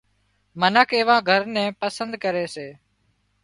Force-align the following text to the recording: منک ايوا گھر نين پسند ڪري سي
منک 0.59 0.89
ايوا 0.97 1.17
گھر 1.29 1.41
نين 1.53 1.69
پسند 1.81 2.11
ڪري 2.23 2.45
سي 2.55 2.67